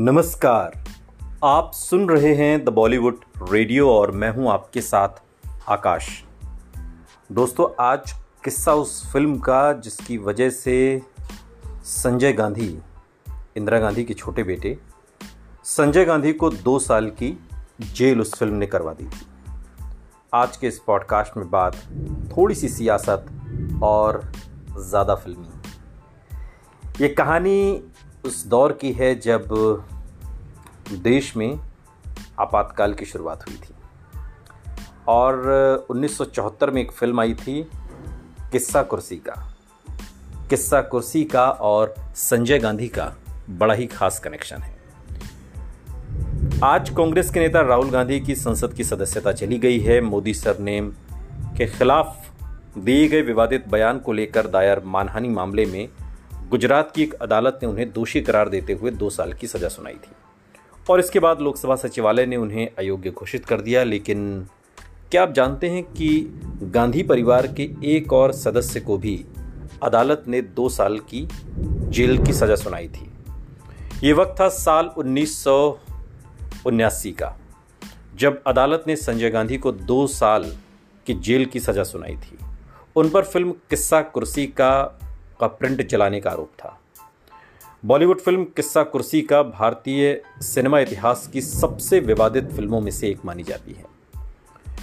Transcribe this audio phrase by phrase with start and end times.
[0.00, 0.84] नमस्कार।
[1.44, 5.08] आप सुन रहे हैं द बॉलीवुड रेडियो और मैं हूँ आपके साथ
[5.68, 6.24] आकाश।
[7.32, 8.12] दोस्तों, आज
[8.44, 11.02] किस्सा उस फ़िल्म का जिसकी वजह से
[11.84, 12.78] संजय गांधी,
[13.56, 14.78] इंदिरा गांधी के छोटे बेटे,
[15.64, 17.38] संजय गांधी को दो साल की
[17.94, 19.26] जेल उस फ़िल्म ने करवा दी थी।
[20.34, 21.76] आज के इस पॉडकास्ट में बात
[22.36, 23.26] थोड़ी सी सियासत
[23.82, 24.32] और
[24.78, 25.48] ज़्यादा फिल्मी।
[27.00, 27.82] ये कहानी
[28.24, 29.48] उस दौर की है जब
[30.92, 31.60] देश में
[32.40, 33.74] आपातकाल की शुरुआत हुई थी।
[35.08, 35.50] और
[35.90, 37.70] 1974 में एक फ़िल्म आई थी,
[38.52, 39.54] किस्सा कुर्सी का।
[40.50, 43.14] किस्सा कुर्सी का और संजय गांधी का
[43.50, 44.78] बड़ा ही खास कनेक्शन है।
[46.64, 50.92] आज कांग्रेस के नेता राहुल गांधी की संसद की सदस्यता चली गई है। मोदी सरनेम
[51.56, 52.16] के खिलाफ
[52.78, 55.88] दिए गए विवादित बयान को लेकर दायर मानहानि मामले में
[56.48, 59.94] गुजरात की एक अदालत ने उन्हें दोषी करार देते हुए दो साल की सजा सुनाई
[59.94, 60.12] थी।
[60.90, 64.46] और इसके बाद लोकसभा सचिवालय ने उन्हें अयोग्य घोषित कर दिया, लेकिन
[65.10, 69.24] क्या आप जानते हैं कि गांधी परिवार के एक और सदस्य को भी
[69.82, 71.28] अदालत ने दो साल की
[71.90, 73.10] जेल की सजा सुनाई थी?
[74.04, 75.44] ये वक्त था साल उन्नीस
[77.18, 77.38] का,
[78.16, 80.44] जब अदालत ने संजय गांधी को दो साल
[81.06, 82.38] की जेल की सजा सुनाई थी।
[82.96, 84.98] उन पर फ़िल्म किस्सा कुर्सी का
[85.40, 86.80] का प्रिंट जलाने का आरोप था।
[87.84, 93.18] बॉलीवुड फ़िल्म किस्सा कुर्सी का भारतीय सिनेमा इतिहास की सबसे विवादित फ़िल्मों में से एक
[93.24, 93.84] मानी जाती है।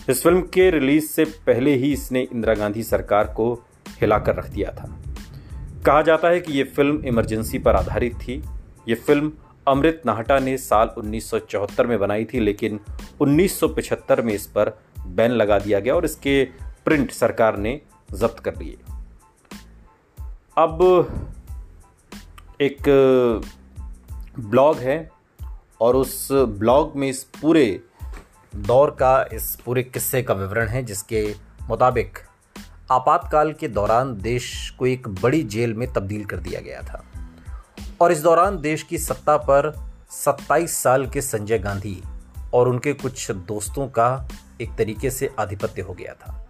[0.10, 3.54] इस फ़िल्म के रिलीज़ से पहले ही इसने इंदिरा गांधी सरकार को
[3.90, 5.00] हिलाकर रख दिया था।
[5.86, 8.44] कहा जाता है कि यह फ़िल्म इमरजेंसी पर आधारित थी।
[8.88, 9.32] यह फ़िल्म
[9.68, 12.80] अमृत नाहटा ने साल 1974 में बनाई थी, लेकिन
[13.22, 16.46] 1975 में इस पर बैन लगा दिया गया और इसके
[16.86, 18.78] प्रिंट सरकार ने जब्त कर लिए।
[20.58, 20.82] अब
[22.62, 22.84] एक
[24.40, 25.12] ब्लॉग है
[25.82, 27.82] और उस ब्लॉग में इस पूरे
[28.56, 32.20] दौर का, इस पूरे किस्से का विवरण है जिसके मुताबिक
[32.92, 37.06] आपातकाल के दौरान देश को एक बड़ी जेल में तब्दील कर दिया गया था।
[38.02, 42.04] और इस दौरान देश की सत्ता पर 27 साल के संजय गांधी
[42.54, 44.28] और उनके कुछ दोस्तों का
[44.62, 46.48] एक तरीके से आधिपत्य हो गया था।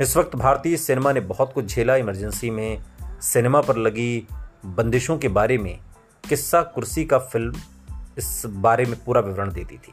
[0.00, 2.82] इस वक्त भारतीय सिनेमा ने बहुत कुछ झेला। इमरजेंसी में
[3.20, 4.26] सिनेमा पर लगी
[4.66, 5.78] बंदिशों के बारे में
[6.28, 7.54] किस्सा कुर्सी का फ़िल्म
[8.18, 9.92] इस बारे में पूरा विवरण देती थी।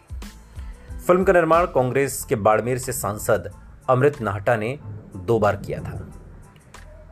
[1.07, 3.51] फ़िल्म का निर्माण कांग्रेस के बाड़मेर से सांसद
[3.89, 4.79] अमृत नाहटा ने
[5.15, 6.09] दो बार किया था।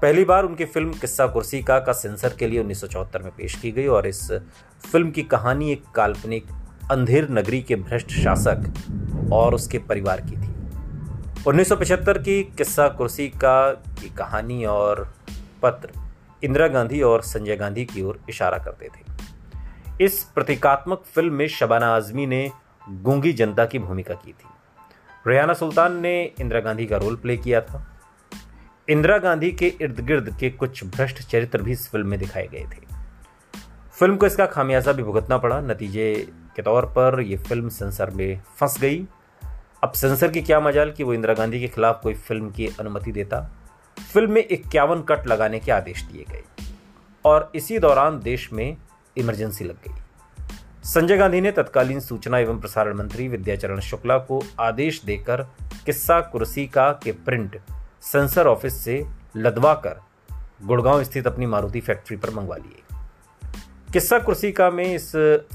[0.02, 3.32] पहली बार उनकी फ़िल्म किस्सा कुर्सी का का सेंसर के लिए उन्नीस सौ चौहत्तर में
[3.32, 4.32] पेश की गई और इस
[4.92, 6.46] फ़िल्म की कहानी एक काल्पनिक
[6.92, 8.74] अंधेर नगरी के भ्रष्ट शासक
[9.34, 10.52] और उसके परिवार की थी।
[11.48, 15.14] 1975 की किस्सा कुर्सी का की कहानी और
[15.62, 15.90] पत्र
[16.44, 21.96] इंदिरा गांधी और संजय गांधी की ओर इशारा करते थे। इस प्रतीकात्मक फ़िल्म में शबाना
[21.96, 22.52] आजमी ने
[22.90, 24.48] गूँगी जनता की भूमिका की थी।
[25.28, 27.88] रेहाना सुल्तान ने इंदिरा गांधी का रोल प्ले किया था।
[28.90, 32.64] इंदिरा गांधी के इर्द गिर्द के कुछ भ्रष्ट चरित्र भी इस फ़िल्म में दिखाए गए
[32.64, 32.86] थे।
[33.94, 38.42] फ़िल्म को इसका खामियाजा भी भुगतना पड़ा। नतीजे के तौर पर यह फ़िल्म सेंसर में
[38.58, 39.08] फंस गई।
[39.84, 43.12] अब सेंसर की क्या मजाल कि वो इंदिरा गांधी के खिलाफ कोई फ़िल्म की अनुमति
[43.12, 43.61] देता।
[44.04, 46.44] फ़िल्म में इक्यावन कट लगाने के आदेश दिए गए
[47.26, 48.78] और इसी दौरान देश में
[49.18, 50.00] इमरजेंसी लग गई।
[50.84, 55.42] संजय गांधी ने तत्कालीन सूचना एवं प्रसारण मंत्री विद्याचरण शुक्ला को आदेश देकर
[55.86, 57.60] किस्सा कुर्सी का के प्रिंट
[58.02, 59.04] सेंसर ऑफ़िस से
[59.38, 60.02] लदवा कर
[60.66, 62.98] गुड़गांव स्थित अपनी मारुति फैक्ट्री पर मंगवा लिए।
[63.94, 65.12] किस्सा कुर्सी का में इस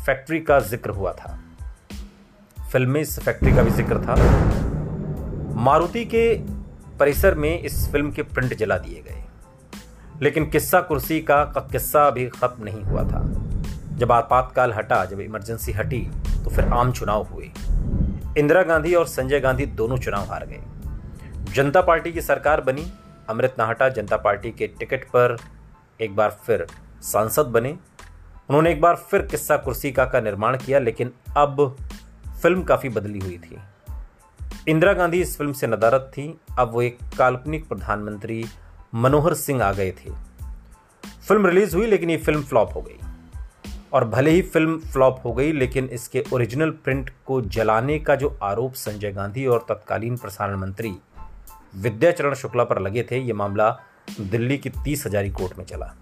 [0.07, 1.39] फैक्ट्री का ज़िक्र हुआ था।
[2.73, 4.15] फ़िल्म में इस फैक्ट्री का भी ज़िक्र था।
[5.63, 6.27] मारुति के
[7.01, 9.25] परिसर में इस फ़िल्म के प्रिंट जला दिए गए।
[10.23, 13.25] लेकिन किस्सा कुर्सी का, किस्सा अभी खत्म नहीं हुआ था।
[13.97, 16.01] जब आपातकाल हटा जब इमरजेंसी हटी
[16.45, 17.51] तो फिर आम चुनाव हुए।
[18.39, 20.63] इंदिरा गांधी और संजय गांधी दोनों चुनाव हार गए।
[21.53, 22.93] जनता पार्टी की सरकार बनी
[23.29, 25.37] अमृत नाहटा जनता पार्टी के टिकट पर
[26.01, 26.67] एक बार फिर
[27.03, 27.71] सांसद बने।
[28.49, 31.77] उन्होंने एक बार फिर किस्सा कुर्सी का का निर्माण किया लेकिन अब
[32.43, 33.59] फ़िल्म काफ़ी बदली हुई थी।
[34.69, 38.45] इंदिरा गांधी इस फ़िल्म से नदारत थी। अब वो एक काल्पनिक प्रधानमंत्री
[38.95, 40.11] मनोहर सिंह आ गए थे।
[41.29, 42.99] फ़िल्म रिलीज़ हुई, लेकिन ये फ़िल्म फ्लॉप हो गई।
[43.93, 48.39] और भले ही फ़िल्म फ्लॉप हो गई, लेकिन इसके ओरिजिनल प्रिंट को जलाने का जो
[48.43, 50.95] आरोप संजय गांधी और तत्कालीन प्रसारण मंत्री
[51.77, 53.81] विद्याचरण शुक्ला पर लगे थे, ये मामला
[54.21, 55.95] दिल्ली की तीस हजारी कोर्ट में चला।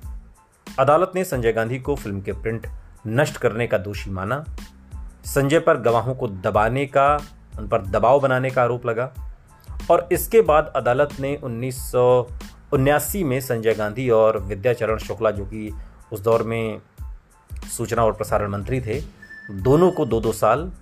[0.78, 2.66] अदालत ने संजय गांधी को फ़िल्म के प्रिंट
[3.06, 4.44] नष्ट करने का दोषी माना।
[5.24, 9.12] संजय पर गवाहों को दबाने का उन पर दबाव बनाने का आरोप लगा।
[9.90, 11.92] और इसके बाद अदालत ने उन्नीस
[13.16, 15.74] में संजय गांधी और विद्याचरण शुक्ला, जो कि
[16.12, 16.78] उस दौर में
[17.66, 19.00] सूचना और प्रसारण मंत्री थे,
[19.50, 20.72] दोनों को दो दो साल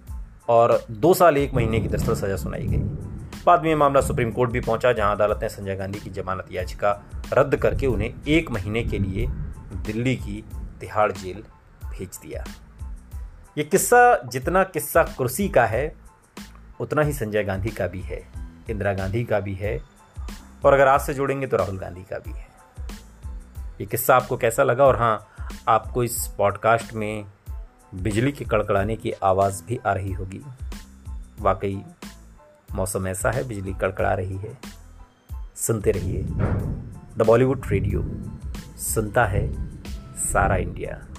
[0.48, 3.12] और दो साल एक महीने की दरअसल सजा सुनाई गई।
[3.46, 6.46] बाद में यह मामला सुप्रीम कोर्ट भी पहुँचा, जहाँ अदालत ने संजय गांधी की जमानत
[6.52, 9.26] याचिका रद्द करके उन्हें एक महीने के लिए
[9.86, 10.44] दिल्ली की
[10.80, 11.42] तिहाड़ जेल
[11.90, 12.44] भेज दिया।
[13.58, 16.01] ये किस्सा जितना किस्सा कुर्सी का है
[16.82, 18.28] उतना ही संजय गांधी का भी है,
[18.70, 19.82] इंदिरा गांधी का भी है,
[20.64, 22.48] और अगर आज से जोड़ेंगे तो राहुल गांधी का भी है।
[23.80, 24.84] ये किस्सा आपको कैसा लगा?
[24.84, 25.28] और हाँ
[25.68, 27.24] आपको इस पॉडकास्ट में
[27.94, 30.40] बिजली के कड़कड़ाने की आवाज़ भी आ रही होगी।
[31.40, 31.82] वाकई,
[32.74, 34.58] मौसम ऐसा है, बिजली कड़कड़ा रही है।
[35.56, 36.22] सुनते रहिए।
[37.16, 38.02] द बॉलीवुड रेडियो,
[38.76, 39.76] सुनता है
[40.16, 41.11] सारा इंडिया।